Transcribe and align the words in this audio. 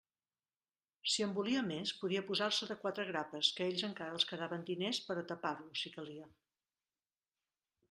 Si 1.15 1.25
en 1.25 1.35
volia 1.35 1.61
més, 1.67 1.91
podia 1.99 2.23
posar-se 2.29 2.69
de 2.71 2.77
quatre 2.85 3.05
grapes, 3.11 3.51
que 3.59 3.67
a 3.67 3.69
ells 3.73 3.85
encara 3.89 4.17
els 4.17 4.27
quedaven 4.33 4.67
diners 4.73 5.03
per 5.11 5.19
a 5.21 5.27
tapar-lo, 5.35 5.71
si 5.85 5.95
calia. 5.99 6.29